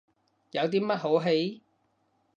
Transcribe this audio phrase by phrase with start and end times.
[0.49, 1.61] 有啲乜好戯？